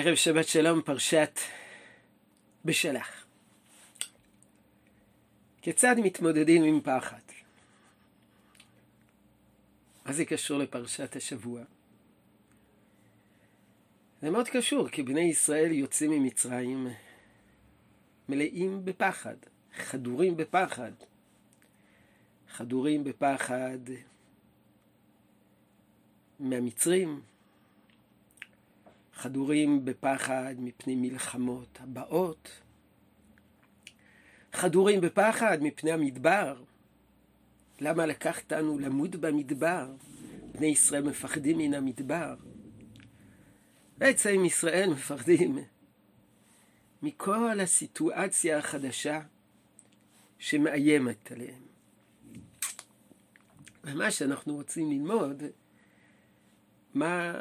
ערב 0.00 0.14
שבת 0.14 0.48
שלום, 0.48 0.82
פרשת 0.82 1.38
בשלח. 2.64 3.26
כיצד 5.62 5.96
מתמודדים 5.98 6.64
עם 6.64 6.80
פחד? 6.80 7.20
מה 10.04 10.12
זה 10.12 10.24
קשור 10.24 10.58
לפרשת 10.58 11.16
השבוע? 11.16 11.62
זה 14.22 14.30
מאוד 14.30 14.48
קשור, 14.48 14.88
כי 14.88 15.02
בני 15.02 15.20
ישראל 15.20 15.72
יוצאים 15.72 16.10
ממצרים 16.10 16.88
מלאים 18.28 18.84
בפחד, 18.84 19.36
חדורים 19.76 20.36
בפחד. 20.36 20.92
חדורים 22.50 23.04
בפחד 23.04 23.78
מהמצרים, 26.40 27.20
חדורים 29.18 29.84
בפחד 29.84 30.54
מפני 30.58 30.94
מלחמות 30.94 31.78
הבאות, 31.80 32.50
חדורים 34.52 35.00
בפחד 35.00 35.58
מפני 35.60 35.92
המדבר. 35.92 36.62
למה 37.80 38.06
לקחתנו 38.06 38.78
למות 38.78 39.16
במדבר? 39.16 39.90
בני 40.52 40.66
ישראל 40.66 41.02
מפחדים 41.02 41.58
מן 41.58 41.74
המדבר. 41.74 42.34
בעצם 43.98 44.44
ישראל 44.44 44.90
מפחדים 44.90 45.58
מכל 47.02 47.60
הסיטואציה 47.60 48.58
החדשה 48.58 49.20
שמאיימת 50.38 51.32
עליהם. 51.32 51.62
ומה 53.84 54.10
שאנחנו 54.10 54.54
רוצים 54.54 54.90
ללמוד, 54.90 55.42
מה, 56.94 57.40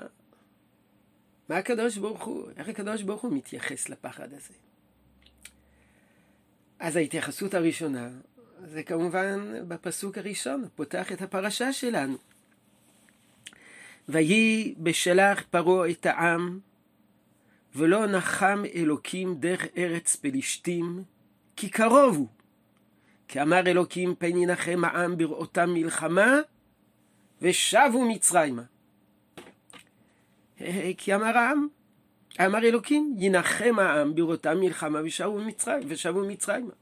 מה 1.49 1.57
הקדוש 1.57 1.97
ברוך 1.97 2.23
הוא, 2.23 2.49
איך 2.57 2.69
הקדוש 2.69 3.01
ברוך 3.01 3.21
הוא 3.21 3.33
מתייחס 3.33 3.89
לפחד 3.89 4.33
הזה. 4.33 4.53
אז 6.79 6.95
ההתייחסות 6.95 7.53
הראשונה 7.53 8.09
זה 8.65 8.83
כמובן 8.83 9.53
בפסוק 9.67 10.17
הראשון, 10.17 10.67
פותח 10.75 11.11
את 11.11 11.21
הפרשה 11.21 11.73
שלנו. 11.73 12.17
ויהי 14.09 14.75
בשלח 14.77 15.43
פרעה 15.49 15.89
את 15.89 16.05
העם, 16.05 16.59
ולא 17.75 18.07
נחם 18.07 18.63
אלוקים 18.75 19.35
דרך 19.39 19.65
ארץ 19.77 20.15
פלישתים, 20.15 21.03
כי 21.55 21.69
קרוב 21.69 22.15
הוא. 22.15 22.27
כי 23.27 23.41
אמר 23.41 23.59
אלוקים 23.59 24.15
פן 24.15 24.37
ינחם 24.37 24.81
העם 24.85 25.17
בראותם 25.17 25.69
מלחמה, 25.73 26.39
ושבו 27.41 28.09
מצרימה. 28.09 28.63
כי 30.97 31.15
אמר 31.15 31.37
העם, 31.37 31.67
אמר 32.45 32.59
אלוקים, 32.59 33.15
ינחם 33.17 33.79
העם 33.79 34.15
בראותם 34.15 34.59
מלחמה 34.59 34.99
ושבו 35.03 35.39
מצרים, 35.41 35.83
ושבו 35.87 36.27
מצרימה. 36.27 36.73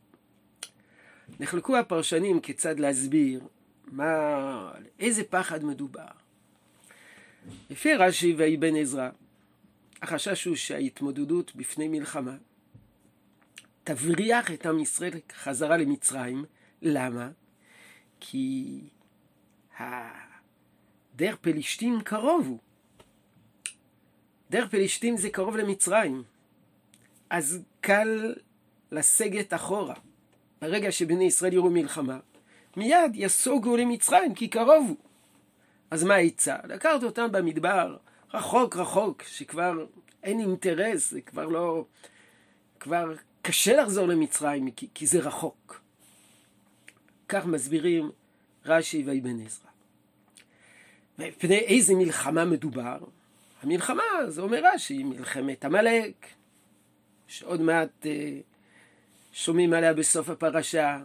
נחלקו 1.40 1.78
הפרשנים 1.78 2.40
כיצד 2.40 2.80
להסביר 2.80 3.42
מה, 3.92 4.72
איזה 5.00 5.24
פחד 5.24 5.64
מדובר. 5.64 6.06
לפי 7.70 7.94
רש"י 7.94 8.36
ואבן 8.38 8.76
עזרא, 8.76 9.10
החשש 10.02 10.46
הוא 10.46 10.56
שההתמודדות 10.56 11.56
בפני 11.56 11.88
מלחמה 11.88 12.36
תבריח 13.84 14.52
את 14.52 14.66
עם 14.66 14.80
ישראל 14.80 15.12
חזרה 15.34 15.78
למצרים. 15.78 16.46
למה? 16.82 17.30
כי 18.20 18.80
דרך 21.16 21.36
פלישתים 21.36 22.02
קרוב 22.02 22.48
הוא. 22.48 22.60
דרך 24.50 24.70
פלישתים 24.70 25.18
זה 25.18 25.30
קרוב 25.30 25.58
למצרים. 25.58 26.24
אז 27.30 27.60
קל 27.82 28.34
לסגת 28.92 29.54
אחורה. 29.54 29.96
ברגע 30.62 30.92
שבני 30.92 31.24
ישראל 31.24 31.54
יראו 31.54 31.70
מלחמה, 31.70 32.20
מיד 32.78 33.12
יסוגו 33.14 33.78
למצרים, 33.78 34.36
כי 34.36 34.48
קרוב 34.48 34.88
הוא. 34.88 34.98
אז 35.92 36.04
מה 36.04 36.16
העצה? 36.16 36.56
לקחת 36.64 37.04
אותם 37.04 37.32
במדבר, 37.32 37.98
רחוק 38.34 38.76
רחוק, 38.76 39.24
שכבר 39.24 39.86
אין 40.24 40.40
אינטרס, 40.40 41.12
זה 41.12 41.22
כבר 41.22 41.46
לא... 41.46 41.86
כבר 42.80 43.14
קשה 43.42 43.82
לחזור 43.82 44.08
למצרים, 44.08 44.72
כי, 44.72 44.88
כי 44.94 45.08
זה 45.08 45.20
רחוק. 45.20 45.82
כך 47.30 47.46
מסבירים 47.46 48.12
רש"י 48.66 49.04
ואבן 49.06 49.40
עזרא. 49.40 49.70
מפני 51.20 51.58
איזה 51.58 51.96
מלחמה 51.96 52.46
מדובר? 52.46 52.98
המלחמה, 53.66 54.04
זה 54.28 54.42
אומר 54.42 54.62
רש"י, 54.74 55.04
מלחמת 55.04 55.66
עמלק, 55.66 56.28
שעוד 57.28 57.62
מעט 57.62 58.06
אה, 58.06 58.40
שומעים 59.32 59.74
עליה 59.74 59.94
בסוף 59.94 60.30
הפרשה, 60.30 60.98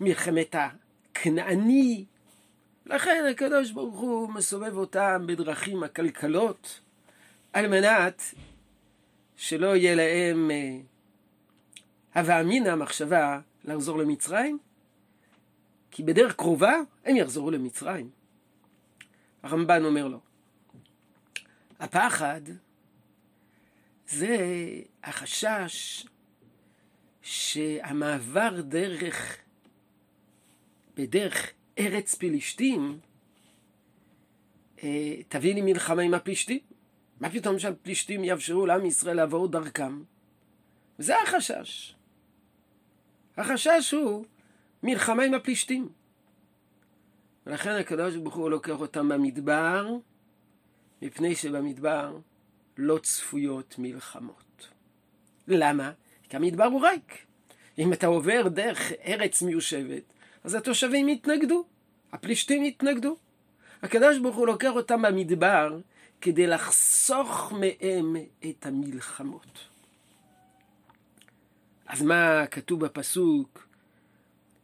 מלחמת 0.00 0.54
הכנעני. 0.54 2.04
לכן 2.86 3.24
הקדוש 3.30 3.70
ברוך 3.70 4.00
הוא 4.00 4.28
מסובב 4.28 4.76
אותם 4.76 5.24
בדרכים 5.26 5.82
עקלקלות, 5.82 6.80
על 7.52 7.68
מנת 7.68 8.22
שלא 9.36 9.76
יהיה 9.76 9.94
להם 9.94 10.50
אה, 10.50 10.78
הווה 12.14 12.40
אמינא 12.40 12.68
המחשבה 12.68 13.40
לחזור 13.64 13.98
למצרים, 13.98 14.58
כי 15.90 16.02
בדרך 16.02 16.34
קרובה 16.36 16.74
הם 17.04 17.16
יחזרו 17.16 17.50
למצרים. 17.50 18.10
הרמב"ן 19.42 19.84
אומר 19.84 20.08
לו, 20.08 20.20
הפחד 21.80 22.40
זה 24.08 24.36
החשש 25.04 26.06
שהמעבר 27.22 28.60
דרך, 28.60 29.36
בדרך 30.96 31.50
ארץ 31.78 32.14
פלישתים, 32.14 32.98
אה, 34.82 35.16
תביא 35.28 35.54
לי 35.54 35.60
מלחמה 35.62 36.02
עם 36.02 36.14
הפלישתים. 36.14 36.58
מה 37.20 37.30
פתאום 37.30 37.58
שהפלישתים 37.58 38.24
יאפשרו 38.24 38.66
לעם 38.66 38.86
ישראל 38.86 39.16
לעבור 39.16 39.48
דרכם? 39.48 40.02
וזה 40.98 41.14
החשש. 41.22 41.94
החשש 43.36 43.94
הוא 43.94 44.24
מלחמה 44.82 45.22
עם 45.22 45.34
הפלישתים. 45.34 45.88
ולכן 47.46 47.70
הקדוש 47.70 48.16
ברוך 48.16 48.34
הוא 48.34 48.50
לוקח 48.50 48.80
אותם 48.80 49.08
במדבר, 49.08 49.96
מפני 51.04 51.34
שבמדבר 51.34 52.18
לא 52.76 52.98
צפויות 52.98 53.74
מלחמות. 53.78 54.68
למה? 55.48 55.92
כי 56.28 56.36
המדבר 56.36 56.64
הוא 56.64 56.86
ריק. 56.86 57.26
אם 57.78 57.92
אתה 57.92 58.06
עובר 58.06 58.48
דרך 58.48 58.92
ארץ 59.04 59.42
מיושבת, 59.42 60.02
אז 60.44 60.54
התושבים 60.54 61.08
יתנגדו, 61.08 61.64
הפלישתים 62.12 62.64
יתנגדו. 62.64 63.16
הקדוש 63.82 64.18
ברוך 64.18 64.36
הוא 64.36 64.46
לוקח 64.46 64.70
אותם 64.74 65.02
במדבר 65.02 65.78
כדי 66.20 66.46
לחסוך 66.46 67.52
מהם 67.52 68.16
את 68.50 68.66
המלחמות. 68.66 69.58
אז 71.86 72.02
מה 72.02 72.46
כתוב 72.46 72.84
בפסוק? 72.84 73.68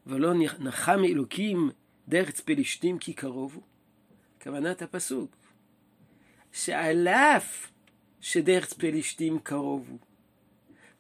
ולא 0.06 0.32
נחם 0.58 1.00
אלוקים 1.04 1.70
דרך 2.08 2.40
פלישתים 2.40 2.98
כי 2.98 3.12
קרוב 3.12 3.54
הוא. 3.54 3.62
כוונת 4.42 4.82
הפסוק, 4.82 5.36
שעל 6.52 7.08
אף 7.08 7.70
שדרך 8.20 8.72
פלישתים 8.72 9.38
קרוב 9.38 9.86
הוא, 9.88 9.98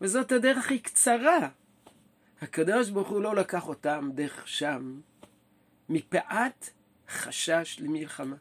וזאת 0.00 0.32
הדרך 0.32 0.58
הכי 0.58 0.78
קצרה, 0.78 1.48
הקדוש 2.40 2.90
ברוך 2.90 3.08
הוא 3.08 3.22
לא 3.22 3.34
לקח 3.36 3.68
אותם 3.68 4.10
דרך 4.14 4.48
שם, 4.48 5.00
מפאת 5.88 6.70
חשש 7.08 7.76
למלחמה. 7.80 8.36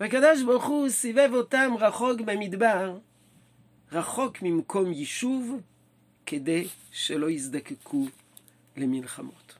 והקדוש 0.00 0.42
ברוך 0.42 0.64
הוא 0.64 0.88
סיבב 0.88 1.30
אותם 1.32 1.72
רחוק 1.78 2.20
במדבר, 2.20 2.98
רחוק 3.92 4.42
ממקום 4.42 4.92
יישוב, 4.92 5.60
כדי 6.26 6.68
שלא 6.90 7.30
יזדקקו 7.30 8.06
למלחמות. 8.76 9.54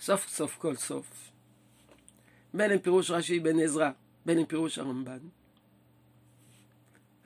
סוף 0.00 0.28
סוף 0.28 0.56
כל 0.58 0.76
סוף, 0.76 1.30
בין 2.54 2.70
אם 2.70 2.78
פירוש 2.78 3.10
רש"י 3.10 3.40
בן 3.40 3.60
עזרא, 3.60 3.90
בין 4.26 4.38
אם 4.38 4.46
פירוש 4.46 4.78
הרמב"ן, 4.78 5.18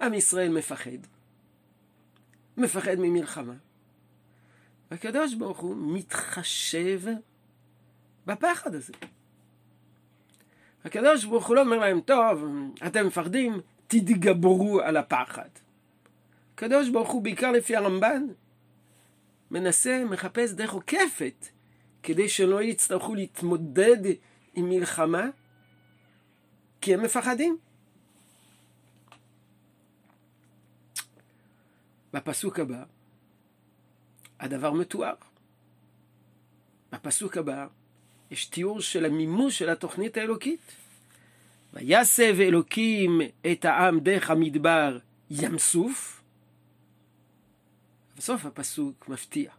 עם 0.01 0.15
ישראל 0.15 0.49
מפחד, 0.49 0.99
מפחד 2.57 2.95
ממלחמה. 2.99 3.55
והקדוש 4.91 5.35
ברוך 5.35 5.59
הוא 5.59 5.77
מתחשב 5.95 7.01
בפחד 8.27 8.75
הזה. 8.75 8.93
הקדוש 10.85 11.25
ברוך 11.25 11.47
הוא 11.47 11.57
לא 11.57 11.61
אומר 11.61 11.79
להם, 11.79 12.01
טוב, 12.01 12.45
אתם 12.87 13.07
מפחדים, 13.07 13.61
תתגברו 13.87 14.81
על 14.81 14.97
הפחד. 14.97 15.49
הקדוש 16.55 16.89
ברוך 16.89 17.11
הוא, 17.11 17.23
בעיקר 17.23 17.53
לפי 17.53 17.77
הרמב"ן, 17.77 18.27
מנסה, 19.51 20.05
מחפש 20.05 20.53
דרך 20.53 20.73
עוקפת, 20.73 21.47
כדי 22.03 22.29
שלא 22.29 22.63
יצטרכו 22.63 23.15
להתמודד 23.15 24.03
עם 24.55 24.69
מלחמה, 24.69 25.29
כי 26.81 26.95
הם 26.95 27.03
מפחדים. 27.03 27.59
בפסוק 32.13 32.59
הבא, 32.61 32.85
הדבר 34.41 34.73
מתואר. 34.73 35.15
בפסוק 36.93 37.37
הבא 37.37 37.67
יש 38.31 38.47
תיאור 38.47 38.81
של 38.81 39.05
המימוש 39.05 39.59
של 39.59 39.71
התוכנית 39.71 40.17
האלוקית. 40.17 40.61
ויסב 41.73 42.37
אלוקים 42.41 43.21
את 43.53 43.65
העם 43.65 44.01
דרך 44.01 44.31
המדבר 44.31 44.99
ים 45.31 45.59
סוף. 45.59 46.23
בסוף 48.17 48.47
הפסוק 48.47 49.09
מפתיע. 49.09 49.51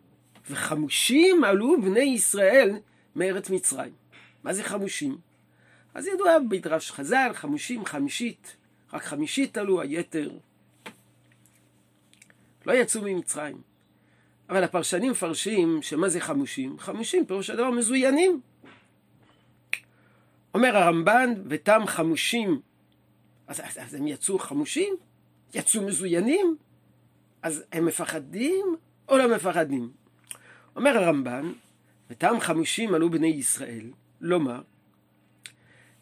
וחמושים 0.49 1.43
עלו 1.43 1.81
בני 1.81 1.99
ישראל 1.99 2.79
מארץ 3.15 3.49
מצרים. 3.49 3.93
מה 4.43 4.53
זה 4.53 4.63
חמושים? 4.63 5.17
אז 5.93 6.07
ידוע 6.07 6.39
בדרש 6.49 6.91
חז"ל, 6.91 7.31
חמושים, 7.33 7.85
חמישית, 7.85 8.57
רק 8.93 9.03
חמישית 9.03 9.57
עלו, 9.57 9.81
היתר 9.81 10.29
לא 12.65 12.73
יצאו 12.73 13.01
ממצרים. 13.01 13.61
אבל 14.49 14.63
הפרשנים 14.63 15.11
מפרשים 15.11 15.81
שמה 15.81 16.09
זה 16.09 16.19
חמושים? 16.19 16.79
חמושים 16.79 17.25
פירוש 17.25 17.49
הדבר 17.49 17.71
מזוינים. 17.71 18.41
אומר 20.53 20.77
הרמב"ן, 20.77 21.33
ותם 21.45 21.81
חמושים, 21.87 22.61
אז, 23.47 23.59
אז, 23.59 23.77
אז 23.77 23.93
הם 23.93 24.07
יצאו 24.07 24.39
חמושים? 24.39 24.95
יצאו 25.53 25.81
מזוינים? 25.81 26.57
אז 27.41 27.63
הם 27.71 27.85
מפחדים 27.85 28.75
או 29.09 29.17
לא 29.17 29.35
מפחדים? 29.35 29.91
אומר 30.75 30.97
הרמב"ן, 30.97 31.51
ותם 32.09 32.35
חמושים 32.39 32.93
עלו 32.93 33.09
בני 33.09 33.27
ישראל, 33.27 33.91
לומר, 34.21 34.61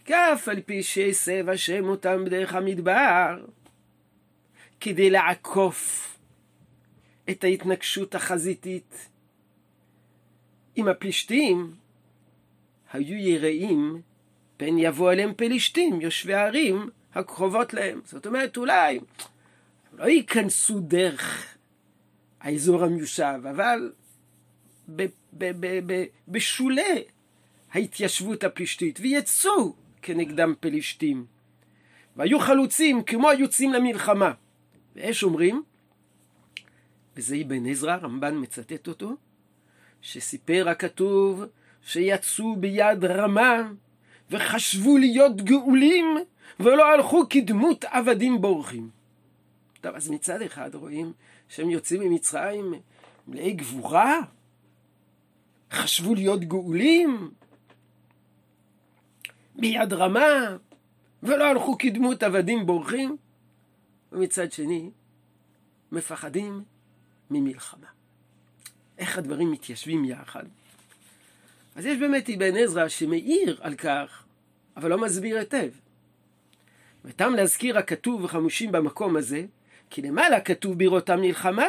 כף 0.07 0.47
על 0.51 0.61
פי 0.61 0.83
שהסב 0.83 1.49
השם 1.49 1.89
אותם 1.89 2.25
בדרך 2.25 2.55
המדבר, 2.55 3.45
כדי 4.79 5.09
לעקוף 5.09 6.13
את 7.29 7.43
ההתנגשות 7.43 8.15
החזיתית 8.15 9.09
עם 10.75 10.87
הפלישתים, 10.87 11.71
היו 12.93 13.17
יראים 13.17 14.01
פן 14.57 14.77
יבוא 14.77 15.11
אליהם 15.11 15.33
פלישתים, 15.33 16.01
יושבי 16.01 16.33
הערים 16.33 16.89
הקרובות 17.13 17.73
להם. 17.73 18.01
זאת 18.05 18.27
אומרת, 18.27 18.57
אולי 18.57 18.99
לא 19.93 20.05
ייכנסו 20.05 20.79
דרך 20.79 21.55
האזור 22.39 22.83
המיושב, 22.83 23.39
אבל 23.51 23.91
בשולי 26.27 27.03
ההתיישבות 27.71 28.43
הפלישתית, 28.43 28.99
ויצאו 29.01 29.75
כנגדם 30.07 30.53
פלישתים. 30.59 31.25
והיו 32.15 32.39
חלוצים 32.39 33.03
כמו 33.03 33.29
היוצאים 33.29 33.73
למלחמה. 33.73 34.31
ויש 34.95 35.23
אומרים, 35.23 35.63
וזה 37.15 37.35
אבן 37.45 37.65
עזרא, 37.65 37.95
רמב"ן 37.95 38.41
מצטט 38.41 38.87
אותו, 38.87 39.15
שסיפר 40.01 40.69
הכתוב 40.69 41.43
שיצאו 41.81 42.55
ביד 42.55 43.05
רמה 43.05 43.71
וחשבו 44.31 44.97
להיות 44.97 45.41
גאולים 45.41 46.17
ולא 46.59 46.93
הלכו 46.93 47.23
כדמות 47.29 47.85
עבדים 47.85 48.41
בורחים. 48.41 48.89
טוב, 49.81 49.95
אז 49.95 50.09
מצד 50.09 50.41
אחד 50.41 50.75
רואים 50.75 51.13
שהם 51.49 51.69
יוצאים 51.69 52.01
ממצרים 52.01 52.73
מלאי 53.27 53.53
גבורה, 53.53 54.19
חשבו 55.71 56.15
להיות 56.15 56.43
גאולים 56.43 57.31
ביד 59.57 59.93
רמה 59.93 60.57
ולא 61.23 61.43
הלכו 61.43 61.77
כדמות 61.77 62.23
עבדים 62.23 62.65
בורחים, 62.65 63.17
ומצד 64.11 64.51
שני 64.51 64.89
מפחדים 65.91 66.63
ממלחמה. 67.31 67.87
איך 68.97 69.17
הדברים 69.17 69.51
מתיישבים 69.51 70.05
יחד? 70.05 70.43
אז 71.75 71.85
יש 71.85 71.97
באמת 71.97 72.29
אבן 72.29 72.57
עזרא 72.57 72.87
שמעיר 72.87 73.57
על 73.61 73.75
כך, 73.75 74.23
אבל 74.77 74.89
לא 74.89 74.97
מסביר 74.97 75.37
היטב. 75.37 75.69
ותם 77.05 77.33
להזכיר 77.33 77.77
הכתוב 77.77 78.23
וחמושים 78.23 78.71
במקום 78.71 79.17
הזה, 79.17 79.45
כי 79.89 80.01
למעלה 80.01 80.41
כתוב 80.41 80.79
בראותם 80.79 81.21
מלחמה. 81.21 81.67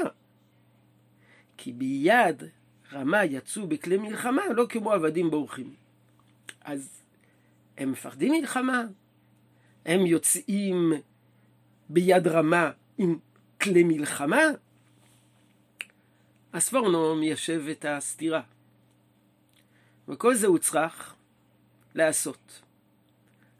כי 1.56 1.72
ביד 1.72 2.42
רמה 2.92 3.24
יצאו 3.24 3.66
בכלי 3.66 3.96
מלחמה, 3.96 4.42
לא 4.56 4.66
כמו 4.68 4.92
עבדים 4.92 5.30
בורחים. 5.30 5.74
אז 6.60 7.02
הם 7.78 7.92
מפחדים 7.92 8.32
מלחמה, 8.32 8.84
הם 9.86 10.06
יוצאים 10.06 10.92
ביד 11.88 12.26
רמה 12.26 12.70
עם 12.98 13.18
כלי 13.60 13.82
מלחמה, 13.82 14.42
הספורנו 16.52 17.16
מיישב 17.16 17.62
את 17.70 17.84
הסתירה. 17.88 18.42
וכל 20.08 20.34
זה 20.34 20.46
הוא 20.46 20.58
צריך 20.58 21.14
לעשות. 21.94 22.62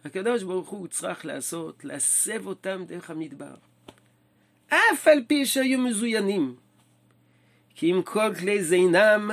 הקדוש 0.04 0.42
ברוך 0.42 0.68
הוא 0.68 0.88
צריך 0.88 1.26
לעשות, 1.26 1.84
להסב 1.84 2.46
אותם 2.46 2.84
דרך 2.86 3.10
המדבר. 3.10 3.54
אף 4.68 5.08
על 5.08 5.24
פי 5.28 5.46
שהיו 5.46 5.78
מזוינים. 5.78 6.56
כי 7.74 7.92
אם 7.92 8.02
כל 8.02 8.34
כלי 8.34 8.64
זינם, 8.64 9.30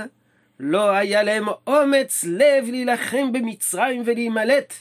לא 0.60 0.92
היה 0.92 1.24
להם 1.24 1.46
אומץ 1.68 2.24
לב 2.24 2.66
להילחם 2.66 3.31
במצרים 3.31 4.04
ולהימלט, 4.06 4.74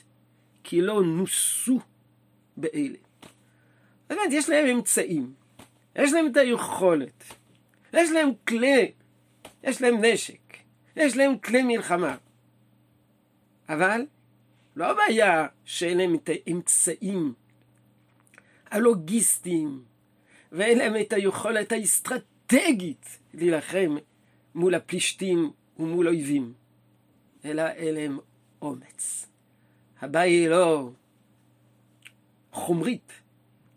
כי 0.65 0.81
לא 0.81 1.03
נוסו 1.03 1.81
באלה. 2.57 2.97
אומרת, 4.11 4.33
יש 4.33 4.49
להם 4.49 4.67
אמצעים, 4.67 5.33
יש 5.97 6.13
להם 6.13 6.27
את 6.27 6.37
היכולת, 6.37 7.25
יש 7.93 8.11
להם 8.11 8.31
כלי, 8.49 8.93
יש 9.63 9.83
להם 9.83 10.05
נשק, 10.05 10.57
יש 10.97 11.17
להם 11.17 11.39
כלי 11.39 11.63
מלחמה. 11.63 12.17
אבל 13.69 14.07
לא 14.77 14.91
הבעיה 14.91 15.47
שאין 15.65 15.99
להם 15.99 16.15
את 16.15 16.31
האמצעים 16.33 17.35
הלוגיסטיים 18.71 19.83
ואין 20.53 20.79
להם 20.79 20.95
את 21.01 21.13
היכולת 21.13 21.73
האסטרטגית 21.73 23.19
להילחם 23.35 23.97
מול 24.55 24.75
הפלישתים 24.75 25.53
ומול 25.79 26.09
אויבים, 26.09 26.53
אלא 27.45 27.63
אין 27.67 27.95
להם 27.95 28.19
אומץ. 28.63 29.27
הבעיה 30.01 30.41
היא 30.41 30.49
לא 30.49 30.91
חומרית, 32.53 33.13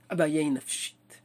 הבעיה 0.09 0.41
היא 0.41 0.51
נפשית. 0.51 1.17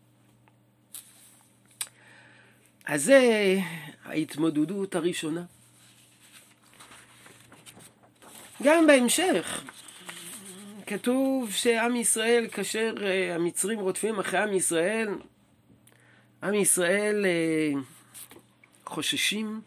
אז 2.85 3.05
זה 3.05 3.57
ההתמודדות 4.05 4.95
הראשונה. 4.95 5.45
גם 8.63 8.87
בהמשך, 8.87 9.65
כתוב 10.87 11.53
שעם 11.53 11.97
ישראל, 11.97 12.49
כאשר 12.53 12.95
אה, 13.03 13.35
המצרים 13.35 13.81
רודפים 13.81 14.19
אחרי 14.19 14.39
עם 14.39 14.53
ישראל, 14.53 15.09
עם 16.43 16.55
ישראל 16.55 17.27
אה, 17.27 17.81
חוששים 18.85 19.61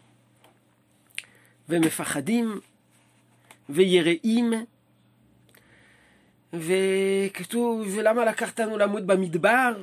ומפחדים 1.68 2.60
ויראים 3.68 4.52
וכתוב, 6.52 7.88
ולמה 7.96 8.24
לקחת 8.24 8.60
לנו 8.60 8.78
למות 8.78 9.06
במדבר? 9.06 9.82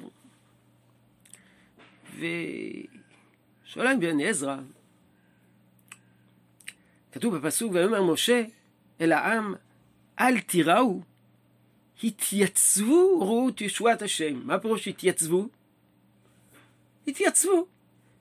ו... 2.20 2.26
שואל 3.66 3.86
להם 3.86 4.00
בן 4.00 4.20
עזרא, 4.20 4.58
כתוב 7.12 7.38
בפסוק, 7.38 7.74
ויאמר 7.74 8.04
משה 8.04 8.44
אל 9.02 9.12
העם, 9.12 9.54
אל 10.20 10.40
תיראו, 10.40 11.02
התייצבו 12.04 13.20
ראו 13.20 13.50
את 13.50 13.62
ישועת 13.62 14.02
השם. 14.02 14.48
מה 14.48 14.60
פירוש 14.60 14.88
התייצבו? 14.88 15.48
התייצבו, 17.08 17.68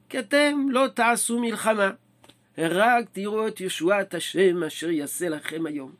כי 0.08 0.18
אתם 0.18 0.66
לא 0.70 0.88
תעשו 0.94 1.40
מלחמה, 1.40 1.90
רק 2.58 3.04
תראו 3.12 3.48
את 3.48 3.60
ישועת 3.60 4.14
השם 4.14 4.62
אשר 4.62 4.90
יעשה 4.90 5.28
לכם 5.28 5.66
היום. 5.66 5.92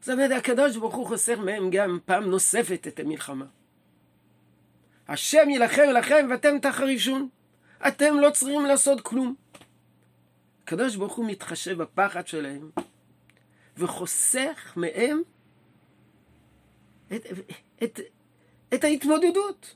זאת 0.00 0.08
אומרת, 0.08 0.30
הקדוש 0.30 0.76
ברוך 0.76 0.94
הוא 0.94 1.06
חוסר 1.06 1.40
מהם 1.40 1.70
גם 1.70 1.98
פעם 2.04 2.24
נוספת 2.24 2.86
את 2.86 3.00
המלחמה. 3.00 3.44
השם 5.08 5.50
יילחם 5.50 5.90
לכם 5.94 6.26
ואתם 6.30 6.58
תחרישון. 6.58 7.28
אתם 7.88 8.14
לא 8.20 8.30
צריכים 8.30 8.66
לעשות 8.66 9.00
כלום. 9.00 9.34
הקדוש 10.62 10.96
ברוך 10.96 11.14
הוא 11.14 11.26
מתחשב 11.26 11.82
בפחד 11.82 12.26
שלהם 12.26 12.70
וחוסך 13.76 14.72
מהם 14.76 15.22
את, 17.12 17.26
את, 17.82 18.00
את 18.74 18.84
ההתמודדות. 18.84 19.74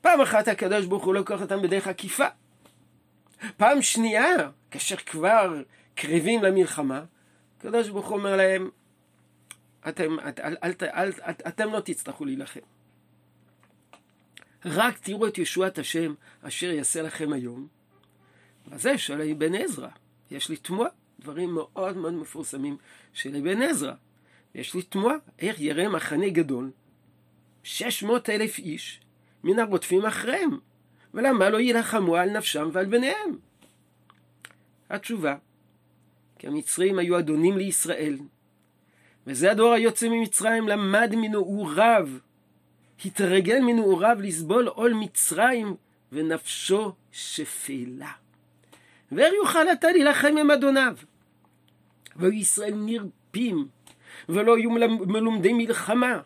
פעם 0.00 0.20
אחת 0.20 0.48
הקדוש 0.48 0.86
ברוך 0.86 1.04
הוא 1.04 1.14
לוקח 1.14 1.40
אותם 1.40 1.62
בדרך 1.62 1.86
עקיפה. 1.86 2.26
פעם 3.56 3.82
שנייה, 3.82 4.50
כאשר 4.70 4.96
כבר 4.96 5.62
קרבים 5.94 6.42
למלחמה, 6.42 7.04
הקדוש 7.58 7.88
ברוך 7.88 8.06
הוא 8.06 8.18
אומר 8.18 8.36
להם, 8.36 8.70
אתם, 9.88 10.16
את, 10.28 10.40
אל, 10.40 10.56
אל, 10.64 10.72
אל, 10.82 11.12
אל, 11.26 11.32
אתם 11.48 11.72
לא 11.72 11.80
תצטרכו 11.80 12.24
להילחם. 12.24 12.60
רק 14.64 14.98
תראו 14.98 15.26
את 15.26 15.38
ישועת 15.38 15.78
השם 15.78 16.14
אשר 16.42 16.70
יעשה 16.70 17.02
לכם 17.02 17.32
היום. 17.32 17.68
וזה 18.66 18.98
של 18.98 19.20
אבן 19.20 19.54
עזרא. 19.54 19.88
יש 20.30 20.48
לי 20.48 20.56
תמוה, 20.56 20.88
דברים 21.20 21.54
מאוד 21.54 21.96
מאוד 21.96 22.14
מפורסמים 22.14 22.76
של 23.12 23.36
אבן 23.36 23.62
עזרא. 23.62 23.92
יש 24.54 24.74
לי 24.74 24.82
תמוה, 24.82 25.14
איך 25.38 25.60
יראה 25.60 25.88
מחנה 25.88 26.28
גדול, 26.28 26.70
שש 27.62 28.02
מאות 28.02 28.30
אלף 28.30 28.58
איש, 28.58 29.00
מן 29.44 29.58
הרודפים 29.58 30.06
אחריהם, 30.06 30.58
ולמה 31.16 31.50
לא 31.50 31.58
יילחמו 31.60 32.16
על 32.16 32.30
נפשם 32.30 32.68
ועל 32.72 32.86
בניהם? 32.86 33.38
התשובה, 34.90 35.36
כי 36.38 36.46
המצרים 36.46 36.98
היו 36.98 37.18
אדונים 37.18 37.58
לישראל, 37.58 38.18
וזה 39.26 39.50
הדור 39.50 39.72
היוצא 39.72 40.08
ממצרים 40.08 40.68
למד 40.68 41.12
מנעוריו, 41.16 42.08
התרגל 43.04 43.58
מנעוריו 43.60 44.16
לסבול 44.20 44.66
עול 44.66 44.92
מצרים, 44.92 45.76
ונפשו 46.12 46.92
שפלה. 47.12 48.12
ואיר 49.12 49.34
יוכל 49.34 49.72
אתה 49.72 49.92
להילחם 49.92 50.36
עם 50.40 50.50
אדוניו. 50.50 50.96
והיו 52.16 52.32
ישראל 52.32 52.74
נרפים, 52.74 53.68
ולא 54.28 54.56
היו 54.56 54.70
מלומדי 55.06 55.52
מלחמה. 55.52 56.20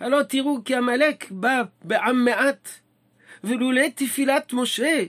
הלא 0.00 0.22
תראו 0.22 0.58
כי 0.64 0.74
עמלק 0.74 1.30
בא 1.30 1.62
בעם 1.84 2.24
מעט, 2.24 2.68
ולולא 3.44 3.82
תפילת 3.94 4.52
משה, 4.52 5.04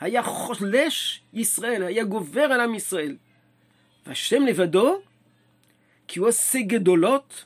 היה 0.00 0.22
חולש 0.22 1.22
ישראל, 1.32 1.82
היה 1.82 2.04
גובר 2.04 2.42
על 2.42 2.60
עם 2.60 2.74
ישראל. 2.74 3.16
והשם 4.06 4.42
לבדו, 4.42 5.00
כי 6.08 6.18
הוא 6.18 6.28
עושה 6.28 6.58
גדולות, 6.62 7.44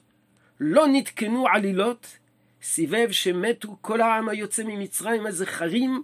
לא 0.61 0.87
נתקנו 0.87 1.47
עלילות, 1.49 2.19
סיבב 2.63 3.11
שמתו 3.11 3.77
כל 3.81 4.01
העם 4.01 4.29
היוצא 4.29 4.63
ממצרים 4.67 5.27
הזכרים, 5.27 6.03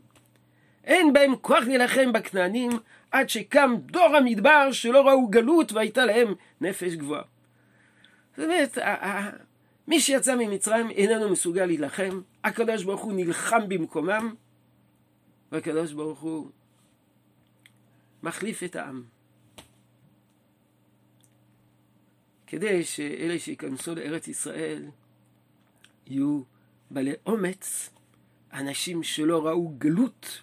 אין 0.85 1.13
בהם 1.13 1.37
כוח 1.37 1.65
להילחם 1.65 2.13
בכנענים, 2.13 2.71
עד 3.11 3.29
שקם 3.29 3.75
דור 3.81 4.17
המדבר 4.17 4.73
שלא 4.73 5.09
ראו 5.09 5.27
גלות 5.27 5.73
והייתה 5.73 6.05
להם 6.05 6.35
נפש 6.61 6.95
גבוהה. 6.95 7.23
זאת 8.37 8.45
אומרת, 8.45 8.79
מי 9.89 10.01
שיצא 10.01 10.37
ממצרים 10.37 10.91
איננו 10.91 11.31
מסוגל 11.31 11.67
להילחם, 11.67 12.21
הקדוש 12.45 12.85
ברוך 12.85 13.01
הוא 13.01 13.13
נלחם 13.13 13.69
במקומם, 13.69 14.35
והקדוש 15.53 15.93
ברוך 15.93 16.21
הוא 16.21 16.51
מחליף 18.23 18.63
את 18.63 18.77
העם. 18.77 19.03
כדי 22.47 22.85
שאלה 22.85 23.39
שייכנסו 23.39 23.95
לארץ 23.95 24.29
ישראל 24.29 24.85
יהיו 26.07 26.43
בעלי 26.91 27.13
אומץ, 27.27 27.91
אנשים 28.53 29.03
שלא 29.03 29.47
ראו 29.47 29.75
גלות 29.79 30.43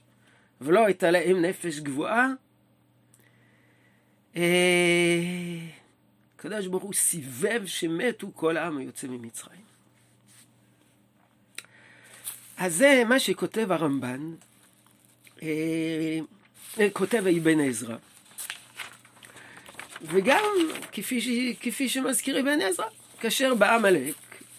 ולא 0.61 0.85
הייתה 0.85 1.11
להם 1.11 1.41
נפש 1.41 1.79
גבוהה. 1.79 2.27
אה, 4.35 5.80
הקדוש 6.41 6.67
ברוך 6.67 6.83
הוא 6.83 6.93
סיבב 6.93 7.65
שמתו 7.65 8.31
כל 8.35 8.57
העם 8.57 8.77
היוצא 8.77 9.07
ממצרים. 9.07 9.61
אז 12.57 12.75
זה 12.75 13.03
מה 13.09 13.19
שכותב 13.19 13.71
הרמב"ן, 13.71 14.33
אה, 15.43 16.19
כותב 16.93 17.23
אבן 17.37 17.59
עזרא. 17.59 17.95
וגם 20.01 20.43
כפי, 20.91 21.21
ש, 21.21 21.27
כפי 21.61 21.89
שמזכיר 21.89 22.39
אבן 22.39 22.61
עזרא, 22.61 22.85
כאשר 23.19 23.55
בא 23.55 23.75
עמלק, 23.75 24.15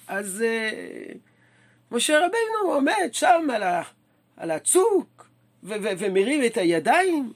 אז 0.07 0.45
uh, 0.45 1.17
משה 1.91 2.19
רבינו 2.19 2.73
עומד 2.75 3.09
שם 3.13 3.49
על, 3.55 3.63
ה, 3.63 3.83
על 4.37 4.51
הצוק 4.51 5.27
ו, 5.63 5.69
ו, 5.83 5.87
ומרים 5.99 6.45
את 6.45 6.57
הידיים, 6.57 7.33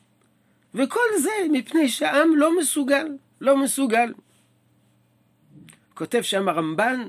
וכל 0.75 1.09
זה 1.19 1.31
מפני 1.53 1.89
שהעם 1.89 2.37
לא 2.37 2.59
מסוגל, 2.59 3.09
לא 3.41 3.57
מסוגל. 3.57 4.13
כותב 5.97 6.23
שם 6.23 6.49
הרמב"ן, 6.49 7.09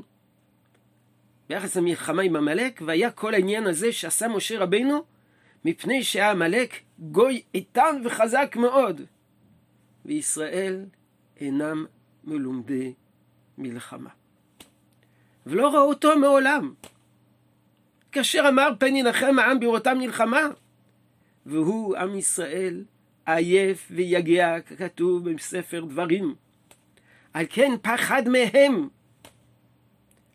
ביחס 1.49 1.75
למלחמה 1.75 2.21
עם 2.21 2.35
עמלק, 2.35 2.81
והיה 2.85 3.11
כל 3.11 3.33
העניין 3.33 3.67
הזה 3.67 3.91
שעשה 3.91 4.27
משה 4.27 4.59
רבינו, 4.59 5.03
מפני 5.65 6.03
שהעמלק 6.03 6.73
גוי 6.99 7.41
איתן 7.53 8.01
וחזק 8.03 8.55
מאוד. 8.55 9.01
וישראל 10.05 10.85
אינם 11.39 11.85
מלומדי 12.23 12.93
מלחמה. 13.57 14.09
ולא 15.45 15.69
ראו 15.69 15.89
אותו 15.89 16.19
מעולם. 16.19 16.73
כאשר 18.11 18.45
אמר 18.49 18.69
פן 18.79 18.95
ינחם 18.95 19.39
העם 19.39 19.59
בראותם 19.59 19.97
מלחמה, 19.97 20.41
והוא 21.45 21.95
עם 21.97 22.15
ישראל 22.15 22.83
עייף 23.25 23.87
ויגע, 23.91 24.59
ככתוב 24.59 25.29
בספר 25.29 25.85
דברים. 25.85 26.35
על 27.37 27.45
כן 27.49 27.71
פחד 27.81 28.23
מהם. 28.29 28.89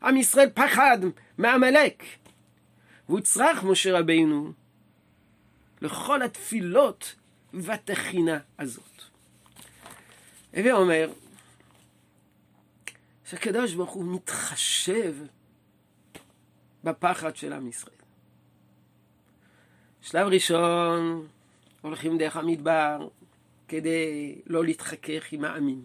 עם 0.02 0.16
ישראל 0.16 0.48
פחד 0.54 0.98
מעמלק. 1.38 2.02
והוצרך 3.08 3.64
משה 3.64 3.98
רבינו 3.98 4.52
לכל 5.80 6.22
התפילות 6.22 7.14
והתחינה 7.52 8.38
הזאת. 8.58 9.02
הווה 10.56 10.72
אומר 10.72 11.12
שהקדוש 13.24 13.74
ברוך 13.74 13.90
הוא 13.90 14.14
מתחשב 14.14 15.16
בפחד 16.84 17.36
של 17.36 17.52
עם 17.52 17.68
ישראל. 17.68 17.96
שלב 20.02 20.26
ראשון, 20.26 21.26
הולכים 21.80 22.18
דרך 22.18 22.36
המדבר 22.36 23.08
כדי 23.68 24.38
לא 24.46 24.64
להתחכך 24.64 25.32
עם 25.32 25.44
העמים, 25.44 25.84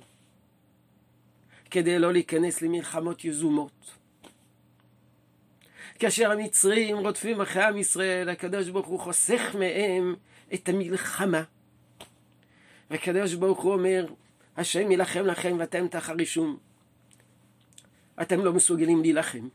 כדי 1.71 1.99
לא 1.99 2.13
להיכנס 2.13 2.61
למלחמות 2.61 3.25
יזומות. 3.25 3.91
כאשר 5.99 6.31
המצרים 6.31 6.97
רודפים 6.97 7.41
אחרי 7.41 7.63
עם 7.63 7.77
ישראל, 7.77 8.29
הקדוש 8.29 8.69
ברוך 8.69 8.87
הוא 8.87 8.99
חוסך 8.99 9.55
מהם 9.59 10.15
את 10.53 10.69
המלחמה. 10.69 11.43
והקדוש 12.91 13.33
ברוך 13.33 13.63
הוא 13.63 13.73
אומר, 13.73 14.05
השם 14.57 14.91
יילחם 14.91 15.25
לכם 15.25 15.55
ואתם 15.59 15.87
תחרישום. 15.87 16.57
אתם 18.21 18.45
לא 18.45 18.53
מסוגלים 18.53 19.01
להילחם. 19.01 19.47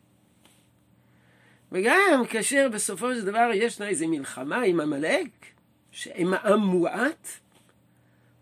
וגם 1.72 2.22
כאשר 2.28 2.68
בסופו 2.72 3.14
של 3.14 3.24
דבר 3.24 3.50
ישנה 3.54 3.88
איזו 3.88 4.08
מלחמה 4.08 4.62
עם 4.62 4.80
עמלק, 4.80 5.30
שעם 5.90 6.34
העם 6.34 6.60
מועט, 6.60 7.28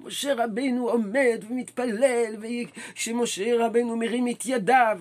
משה 0.01 0.45
רבנו 0.45 0.89
עומד 0.89 1.45
ומתפלל, 1.49 2.35
וכשמשה 2.41 3.67
רבנו 3.67 3.97
מרים 3.97 4.29
את 4.29 4.47
ידיו, 4.47 5.01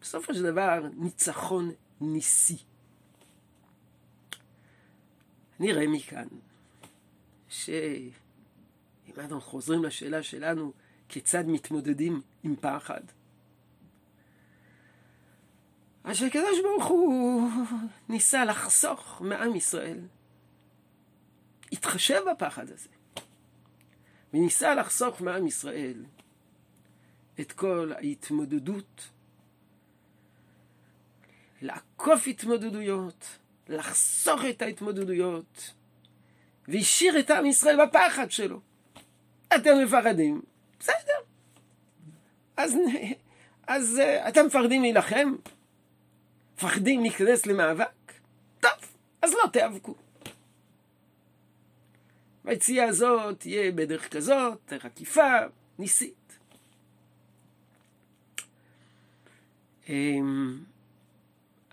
בסופו 0.00 0.34
של 0.34 0.42
דבר 0.42 0.82
ניצחון 0.96 1.70
ניסי. 2.00 2.56
נראה 5.60 5.86
מכאן 5.86 6.26
ש... 7.48 7.70
אם 9.08 9.12
אנחנו 9.18 9.40
חוזרים 9.40 9.84
לשאלה 9.84 10.22
שלנו, 10.22 10.72
כיצד 11.08 11.44
מתמודדים 11.46 12.20
עם 12.44 12.56
פחד? 12.56 13.00
אז 16.04 16.16
שקדוש 16.16 16.60
ברוך 16.62 16.86
הוא 16.86 17.50
ניסה 18.08 18.44
לחסוך 18.44 19.22
מעם 19.24 19.56
ישראל. 19.56 19.98
התחשב 21.72 22.20
בפחד 22.30 22.70
הזה. 22.70 22.88
וניסה 24.34 24.74
לחסוך 24.74 25.20
מעם 25.20 25.46
ישראל 25.46 26.04
את 27.40 27.52
כל 27.52 27.92
ההתמודדות, 27.96 29.08
לעקוף 31.62 32.26
התמודדויות, 32.26 33.26
לחסוך 33.68 34.40
את 34.50 34.62
ההתמודדויות, 34.62 35.72
והשאיר 36.68 37.18
את 37.18 37.30
עם 37.30 37.46
ישראל 37.46 37.86
בפחד 37.86 38.30
שלו. 38.30 38.60
אתם 39.54 39.70
מפחדים, 39.84 40.42
בסדר. 40.80 41.18
אז, 42.56 42.76
אז 43.66 44.00
uh, 44.00 44.28
אתם 44.28 44.46
מפחדים 44.46 44.82
להילחם? 44.82 45.34
מפחדים 46.56 47.00
להיכנס 47.00 47.46
למאבק? 47.46 48.12
טוב, 48.60 48.70
אז 49.22 49.32
לא 49.32 49.48
תיאבקו. 49.52 49.94
והיציאה 52.48 52.88
הזאת 52.88 53.40
תהיה 53.40 53.72
בדרך 53.72 54.16
כזאת, 54.16 54.58
דרך 54.68 54.84
עקיפה, 54.84 55.32
ניסית. 55.78 56.38
אמ, 59.88 60.58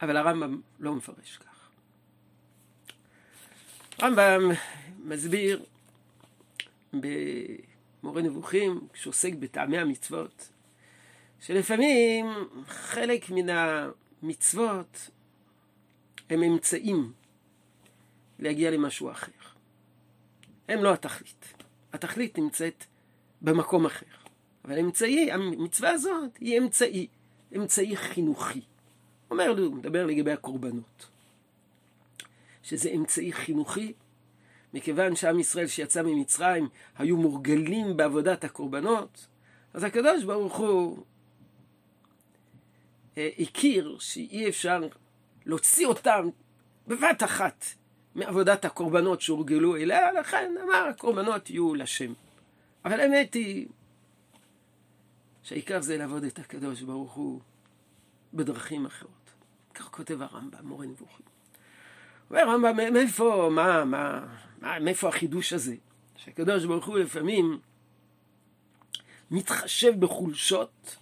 אבל 0.01 0.17
הרמב"ם 0.17 0.62
לא 0.79 0.96
מפרש 0.96 1.38
כך. 1.38 1.70
הרמב"ם 4.00 4.51
מסביר 5.03 5.65
במורה 6.94 8.22
נבוכים, 8.22 8.88
שעוסק 8.94 9.34
בטעמי 9.34 9.77
המצוות, 9.77 10.50
שלפעמים 11.41 12.25
חלק 12.67 13.29
מן 13.29 13.50
המצוות 13.50 15.10
הם 16.29 16.44
אמצעים 16.44 17.13
להגיע 18.39 18.72
למשהו 18.72 19.12
אחר. 19.12 19.55
הם 20.69 20.84
לא 20.84 20.93
התכלית. 20.93 21.63
התכלית 21.93 22.38
נמצאת 22.38 22.86
במקום 23.41 23.86
אחר. 23.86 24.05
אבל 24.65 24.79
אמצעי, 24.79 25.31
המצווה 25.31 25.89
הזאת 25.89 26.38
היא 26.39 26.57
אמצעי, 26.57 27.07
אמצעי 27.55 27.98
חינוכי. 27.98 28.62
אומר 29.31 29.53
לי, 29.53 29.62
הוא 29.62 29.75
מדבר 29.75 30.05
לגבי 30.05 30.31
הקורבנות. 30.31 31.07
שזה 32.63 32.89
אמצעי 32.89 33.34
חינוכי, 33.34 33.93
מכיוון 34.74 35.15
שעם 35.15 35.39
ישראל 35.39 35.67
שיצא 35.67 36.01
ממצרים 36.01 36.69
היו 36.98 37.17
מורגלים 37.17 37.98
בעבודת 37.98 38.43
הקורבנות, 38.43 39.27
אז 39.74 39.84
הקדוש 39.84 40.24
ברוך 40.24 40.57
הוא 40.57 41.03
אה, 43.17 43.29
הכיר 43.39 43.98
שאי 44.00 44.50
אפשר 44.50 44.81
להוציא 45.45 45.88
אותם 45.88 46.29
בבת 46.88 47.24
אחת 47.24 47.65
מעבודת 48.15 48.65
הקורבנות 48.65 49.22
שהורגלו 49.22 49.75
אליה, 49.75 50.12
לכן 50.12 50.53
אמר 50.63 50.88
הקורבנות 50.89 51.50
יהיו 51.50 51.75
לשם. 51.75 52.13
אבל 52.86 53.00
האמת 53.00 53.34
היא 53.34 53.67
שהעיקר 55.43 55.81
זה 55.81 55.98
לעבוד 55.98 56.24
את 56.24 56.39
הקדוש 56.39 56.81
ברוך 56.81 57.13
הוא 57.13 57.39
בדרכים 58.34 58.86
אחרות. 58.86 59.12
כך 59.74 59.86
כותב 59.91 60.22
הרמב"ם, 60.22 60.67
מורה 60.67 60.86
נבוכים. 60.86 61.25
אומר 62.29 62.39
הרמב"ם, 62.41 62.93
מאיפה, 62.93 63.50
מה, 63.51 63.86
מה, 63.86 64.25
מה, 64.62 64.79
מאיפה 64.79 65.10
החידוש 65.10 65.53
הזה? 65.53 65.75
שהקדוש 66.17 66.65
ברוך 66.65 66.86
הוא 66.86 66.98
לפעמים 66.98 67.60
מתחשב 69.31 70.00
בחולשות 70.00 70.98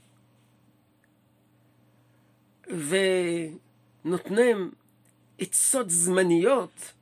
ונותנם 4.03 4.69
עצות 5.39 5.89
זמניות 5.89 6.93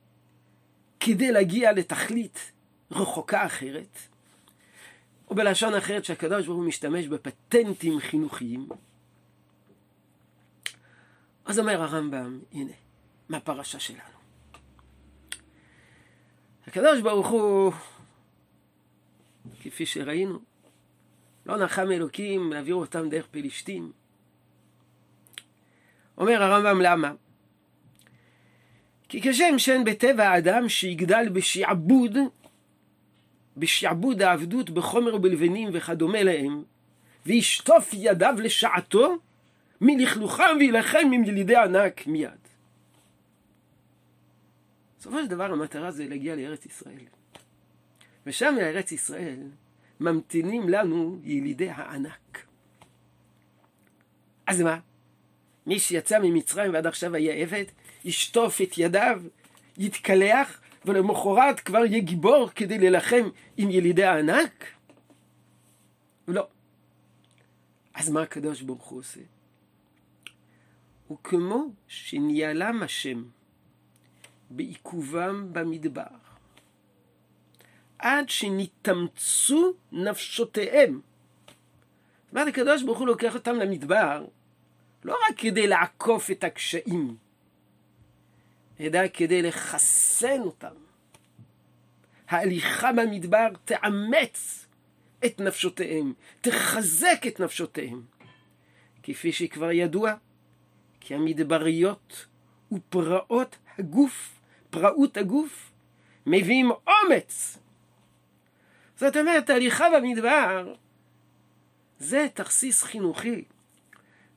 כדי 1.04 1.32
להגיע 1.32 1.72
לתכלית 1.72 2.52
רחוקה 2.90 3.46
אחרת, 3.46 3.98
או 5.30 5.34
בלשון 5.34 5.74
אחרת 5.74 6.04
שהקדוש 6.04 6.46
ברוך 6.46 6.58
הוא 6.58 6.66
משתמש 6.66 7.06
בפטנטים 7.06 8.00
חינוכיים. 8.00 8.68
אז 11.44 11.58
אומר 11.58 11.82
הרמב"ם, 11.82 12.40
הנה, 12.52 12.72
מהפרשה 13.28 13.80
שלנו. 13.80 14.18
הקדוש 16.66 17.00
ברוך 17.00 17.28
הוא, 17.28 17.72
כפי 19.62 19.86
שראינו, 19.86 20.38
לא 21.46 21.64
נחם 21.64 21.90
אלוקים 21.90 22.52
להעביר 22.52 22.74
אותם 22.74 23.08
דרך 23.08 23.26
פלישתים. 23.30 23.92
אומר 26.18 26.42
הרמב"ם 26.42 26.80
למה? 26.80 27.12
כי 29.12 29.20
כשם 29.20 29.58
שאין 29.58 29.84
בטבע 29.84 30.28
האדם 30.28 30.68
שיגדל 30.68 31.28
בשעבוד, 31.28 32.16
בשעבוד 33.56 34.22
העבדות 34.22 34.70
בחומר 34.70 35.14
ובלבנים 35.14 35.68
וכדומה 35.72 36.22
להם, 36.22 36.62
וישטוף 37.26 37.90
ידיו 37.92 38.34
לשעתו, 38.38 39.16
מלכלוכם 39.80 40.56
וילחם 40.58 41.10
עם 41.12 41.24
ילידי 41.24 41.56
ענק 41.56 42.06
מיד. 42.06 42.30
בסופו 44.98 45.18
של 45.22 45.26
דבר 45.26 45.52
המטרה 45.52 45.90
זה 45.90 46.08
להגיע 46.08 46.36
לארץ 46.36 46.66
ישראל. 46.66 47.04
ושם 48.26 48.54
לארץ 48.60 48.92
ישראל 48.92 49.38
ממתינים 50.00 50.68
לנו 50.68 51.18
ילידי 51.24 51.70
הענק. 51.70 52.46
אז 54.46 54.60
מה? 54.60 54.78
מי 55.66 55.78
שיצא 55.78 56.18
ממצרים 56.18 56.74
ועד 56.74 56.86
עכשיו 56.86 57.14
היה 57.14 57.34
עבד, 57.34 57.64
ישטוף 58.04 58.60
את 58.60 58.78
ידיו, 58.78 59.22
יתקלח, 59.78 60.60
ולמחרת 60.84 61.60
כבר 61.60 61.84
יהיה 61.84 62.00
גיבור 62.00 62.50
כדי 62.54 62.78
להילחם 62.78 63.28
עם 63.56 63.70
ילידי 63.70 64.04
הענק? 64.04 64.64
לא. 66.28 66.46
אז 67.94 68.10
מה 68.10 68.22
הקדוש 68.22 68.62
ברוך 68.62 68.84
הוא 68.84 68.98
עושה? 68.98 69.20
וכמו 71.12 71.64
שניהלם 71.88 72.82
השם 72.82 73.24
בעיכובם 74.50 75.52
במדבר, 75.52 76.02
עד 77.98 78.28
שנתאמצו 78.28 79.72
נפשותיהם. 79.92 81.00
זאת 82.24 82.32
אומרת, 82.32 82.48
הקדוש 82.48 82.82
ברוך 82.82 82.98
הוא 82.98 83.06
לוקח 83.06 83.34
אותם 83.34 83.54
למדבר, 83.54 84.24
לא 85.04 85.12
רק 85.12 85.38
כדי 85.38 85.66
לעקוף 85.66 86.30
את 86.30 86.44
הקשיים, 86.44 87.16
אלא 88.82 89.00
כדי 89.12 89.42
לחסן 89.42 90.40
אותם. 90.40 90.74
ההליכה 92.28 92.92
במדבר 92.92 93.48
תאמץ 93.64 94.66
את 95.24 95.40
נפשותיהם, 95.40 96.12
תחזק 96.40 97.22
את 97.26 97.40
נפשותיהם. 97.40 98.02
כפי 99.02 99.32
שכבר 99.32 99.70
ידוע, 99.72 100.14
כי 101.00 101.14
המדבריות 101.14 102.26
ופרעות 102.72 103.56
הגוף, 103.78 104.40
פרעות 104.70 105.16
הגוף, 105.16 105.72
מביאים 106.26 106.70
אומץ. 106.86 107.58
זאת 108.96 109.16
אומרת, 109.16 109.50
ההליכה 109.50 109.86
במדבר 109.96 110.74
זה 111.98 112.26
תכסיס 112.34 112.82
חינוכי. 112.82 113.44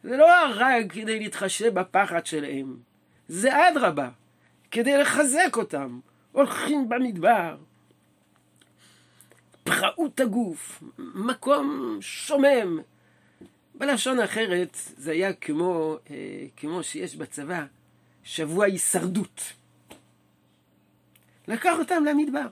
זה 0.03 0.17
לא 0.17 0.27
רק 0.55 0.85
כדי 0.93 1.19
להתחשב 1.19 1.79
בפחד 1.79 2.25
שלהם, 2.25 2.77
זה 3.27 3.69
אדרבה, 3.69 4.09
כדי 4.75 4.97
לחזק 4.97 5.57
אותם. 5.57 5.99
הולכים 6.31 6.89
במדבר, 6.89 7.57
פראות 9.63 10.19
הגוף, 10.19 10.83
מקום 10.97 11.97
שומם. 12.01 12.79
בלשון 13.75 14.19
אחרת 14.19 14.77
זה 14.97 15.11
היה 15.11 15.33
כמו, 15.33 15.97
אה, 16.09 16.45
כמו 16.57 16.83
שיש 16.83 17.15
בצבא 17.15 17.65
שבוע 18.23 18.65
הישרדות. 18.65 19.41
לקח 21.47 21.73
אותם 21.79 22.05
למדבר. 22.05 22.47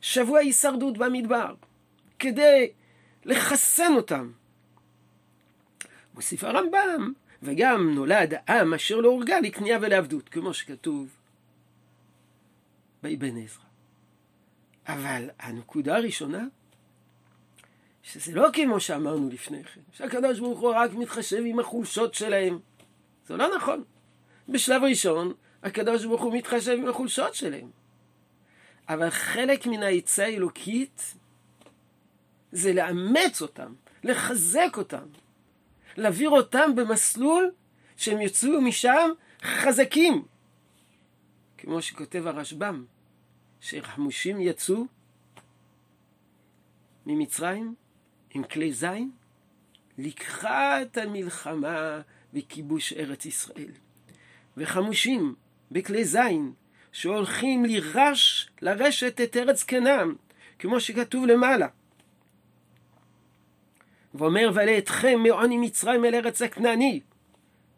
שבוע 0.00 0.38
הישרדות 0.38 0.98
במדבר, 0.98 1.54
כדי 2.18 2.70
לחסן 3.24 3.92
אותם. 3.96 4.32
מוסיף 6.14 6.44
הרמב"ם, 6.44 7.12
וגם 7.44 7.94
נולד 7.94 8.34
עם 8.48 8.74
אשר 8.74 8.96
לא 8.96 9.08
הורגה 9.08 9.40
לקנייה 9.40 9.78
ולעבדות, 9.82 10.28
כמו 10.28 10.54
שכתוב 10.54 11.08
באבן 13.02 13.36
עזרא. 13.36 13.64
אבל 14.88 15.30
הנקודה 15.38 15.96
הראשונה, 15.96 16.44
שזה 18.02 18.34
לא 18.34 18.48
כמו 18.52 18.80
שאמרנו 18.80 19.28
לפני 19.28 19.64
כן, 19.64 19.80
שהקדוש 19.92 20.38
ברוך 20.38 20.60
הוא 20.60 20.74
רק 20.74 20.94
מתחשב 20.94 21.42
עם 21.46 21.58
החולשות 21.58 22.14
שלהם. 22.14 22.58
זה 23.26 23.36
לא 23.36 23.56
נכון. 23.56 23.84
בשלב 24.48 24.82
ראשון, 24.82 25.32
הקדוש 25.62 26.04
ברוך 26.04 26.22
הוא 26.22 26.32
מתחשב 26.32 26.76
עם 26.78 26.88
החולשות 26.88 27.34
שלהם. 27.34 27.70
אבל 28.88 29.10
חלק 29.10 29.66
מן 29.66 29.82
העצה 29.82 30.24
האלוקית 30.24 31.14
זה 32.52 32.72
לאמץ 32.72 33.42
אותם, 33.42 33.74
לחזק 34.04 34.74
אותם, 34.76 35.06
להעביר 35.96 36.30
אותם 36.30 36.74
במסלול 36.76 37.50
שהם 37.96 38.20
יצאו 38.20 38.60
משם 38.60 39.10
חזקים. 39.42 40.24
כמו 41.58 41.82
שכותב 41.82 42.26
הרשב"ם, 42.26 42.84
שחמושים 43.60 44.40
יצאו 44.40 44.84
ממצרים 47.06 47.74
עם 48.30 48.44
כלי 48.44 48.72
זין 48.72 49.10
לקחת 49.98 50.98
המלחמה 50.98 52.00
וכיבוש 52.34 52.92
ארץ 52.92 53.26
ישראל. 53.26 53.72
וחמושים 54.56 55.34
בכלי 55.70 56.04
זין 56.04 56.52
שהולכים 56.92 57.64
לירש, 57.64 58.50
לרשת 58.62 59.20
את 59.20 59.36
ארץ 59.36 59.62
כנען, 59.62 60.14
כמו 60.58 60.80
שכתוב 60.80 61.26
למעלה. 61.26 61.68
ואומר, 64.14 64.50
ועלה 64.54 64.78
אתכם 64.78 65.20
מעוני 65.22 65.58
מצרים 65.58 66.04
אל 66.04 66.14
ארץ 66.14 66.42
הכנעני. 66.42 67.00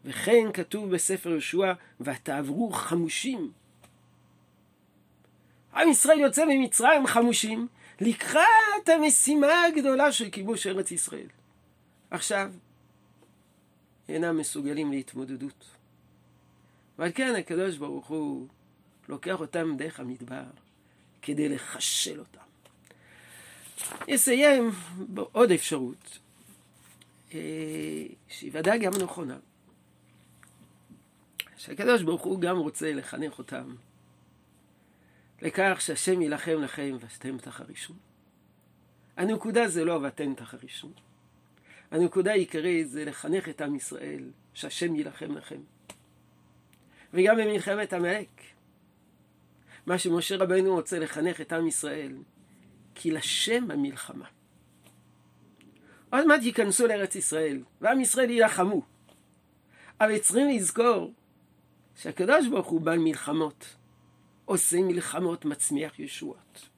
וכן 0.05 0.51
כתוב 0.53 0.91
בספר 0.91 1.29
יהושע, 1.29 1.73
ותעברו 2.01 2.71
חמושים. 2.71 3.51
עם 5.75 5.89
ישראל 5.89 6.19
יוצא 6.19 6.45
ממצרים 6.45 7.07
חמושים 7.07 7.67
לקראת 8.01 8.89
המשימה 8.95 9.63
הגדולה 9.63 10.11
של 10.11 10.29
כיבוש 10.29 10.67
ארץ 10.67 10.91
ישראל. 10.91 11.27
עכשיו, 12.11 12.51
אינם 14.09 14.37
מסוגלים 14.37 14.91
להתמודדות. 14.91 15.65
ועל 16.99 17.11
כן 17.15 17.35
הקדוש 17.35 17.77
ברוך 17.77 18.07
הוא 18.07 18.47
לוקח 19.09 19.39
אותם 19.39 19.77
דרך 19.77 19.99
המדבר 19.99 20.43
כדי 21.21 21.49
לחשל 21.49 22.19
אותם. 22.19 22.39
אסיים 24.09 24.71
בעוד 24.97 25.51
אפשרות, 25.51 26.19
שהיא 27.29 28.51
ודאי 28.53 28.79
גם 28.79 28.91
נכונה. 29.03 29.37
שהקדוש 31.57 32.03
ברוך 32.03 32.21
הוא 32.21 32.41
גם 32.41 32.57
רוצה 32.57 32.93
לחנך 32.93 33.37
אותם 33.37 33.75
לכך 35.41 35.77
שהשם 35.79 36.21
יילחם 36.21 36.57
לכם 36.61 36.97
ואתם 36.99 37.37
תחרישו. 37.37 37.93
הנקודה 39.17 39.67
זה 39.67 39.85
לא 39.85 39.99
ואתם 40.03 40.33
תחרישו. 40.33 40.89
הנקודה 41.91 42.31
העיקרית 42.31 42.89
זה 42.89 43.05
לחנך 43.05 43.49
את 43.49 43.61
עם 43.61 43.75
ישראל 43.75 44.31
שהשם 44.53 44.95
יילחם 44.95 45.37
לכם. 45.37 45.61
וגם 47.13 47.37
במלחמת 47.37 47.93
עמלק. 47.93 48.41
מה 49.85 49.97
שמשה 49.97 50.35
רבנו 50.37 50.73
רוצה 50.73 50.99
לחנך 50.99 51.41
את 51.41 51.53
עם 51.53 51.67
ישראל, 51.67 52.17
כי 52.95 53.11
לשם 53.11 53.71
המלחמה. 53.71 54.27
עוד 56.09 56.25
מעט 56.25 56.41
ייכנסו 56.43 56.87
לארץ 56.87 57.15
ישראל, 57.15 57.63
ועם 57.81 58.01
ישראל 58.01 58.29
יילחמו. 58.29 58.81
אבל 60.01 60.17
צריכים 60.17 60.49
לזכור 60.49 61.13
שהקדוש 61.95 62.47
ברוך 62.47 62.67
הוא 62.67 62.81
בעל 62.81 62.99
מלחמות, 62.99 63.75
עושה 64.45 64.77
מלחמות, 64.81 65.45
מצמיח 65.45 65.99
ישועות. 65.99 66.69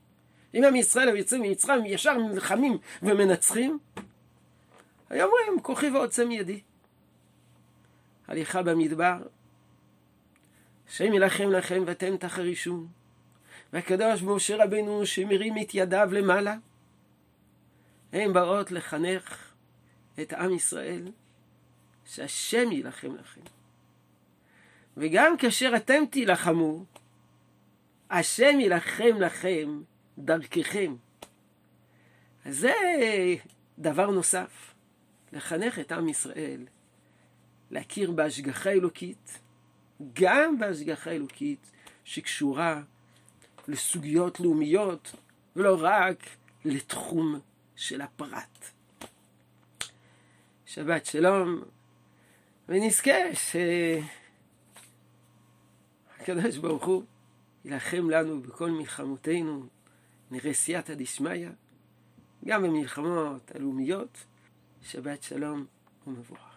אם 0.54 0.64
עם 0.64 0.76
ישראל 0.76 1.18
יוצאים 1.18 1.42
ממצרים 1.42 1.86
ישר 1.86 2.18
נלחמים 2.18 2.78
ומנצחים, 3.04 3.80
היו 5.10 5.28
אומרים 5.28 5.62
כוחי 5.62 5.90
ועוצם 5.90 6.32
ידי. 6.32 6.62
הליכה 8.28 8.64
במדבר, 8.64 9.18
השם 10.88 11.14
ילחם 11.14 11.50
לכם 11.50 11.84
ואתם 11.86 12.18
תחרישו. 12.18 12.86
והקדוש 13.74 14.22
משה 14.24 14.64
רבנו 14.64 15.06
שמרים 15.06 15.56
את 15.62 15.70
ידיו 15.74 16.10
למעלה, 16.12 16.56
הן 18.14 18.34
באות 18.34 18.72
לחנך 18.72 19.54
את 20.22 20.34
עם 20.34 20.54
ישראל, 20.54 21.12
שהשם 22.06 22.72
יילחם 22.72 23.16
לכם. 23.16 23.42
וגם 24.98 25.38
כאשר 25.38 25.74
אתם 25.76 26.04
תילחמו, 26.12 26.86
השם 28.10 28.60
יילחם 28.60 29.22
לכם 29.22 29.82
דרככם. 30.18 30.96
אז 32.46 32.58
זה 32.60 32.74
דבר 33.80 34.12
נוסף, 34.12 34.74
לחנך 35.34 35.80
את 35.80 35.92
עם 35.92 36.10
ישראל, 36.10 36.66
להכיר 37.72 38.12
בהשגחה 38.12 38.70
אלוקית, 38.70 39.40
גם 40.14 40.60
בהשגחה 40.60 41.12
אלוקית 41.12 41.72
שקשורה 42.04 42.82
לסוגיות 43.68 44.40
לאומיות, 44.40 45.16
ולא 45.56 45.78
רק 45.82 46.24
לתחום 46.66 47.40
של 47.80 48.02
הפרט. 48.02 48.66
שבת 50.66 51.06
שלום, 51.06 51.62
ונזכה 52.70 53.12
שהקדוש 56.18 56.58
ברוך 56.58 56.86
הוא 56.86 57.04
יילחם 57.66 58.10
לנו 58.10 58.42
בכל 58.42 58.72
מלחמותינו, 58.72 59.68
נראה 60.32 60.54
סייעתא 60.54 60.94
דשמיא, 60.94 61.50
גם 62.46 62.64
במלחמות 62.64 63.52
הלאומיות. 63.56 64.26
שבת 64.82 65.24
שלום 65.24 65.66
ומבורך. 66.08 66.49